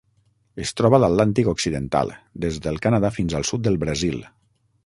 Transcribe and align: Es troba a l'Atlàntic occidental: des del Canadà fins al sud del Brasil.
Es 0.63 0.71
troba 0.79 0.97
a 0.97 0.99
l'Atlàntic 1.03 1.51
occidental: 1.51 2.13
des 2.47 2.59
del 2.67 2.83
Canadà 2.87 3.15
fins 3.19 3.39
al 3.41 3.49
sud 3.51 3.67
del 3.69 3.81
Brasil. 3.85 4.21